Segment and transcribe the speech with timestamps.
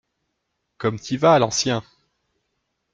[0.79, 1.83] Comme t'y vas, l'ancien!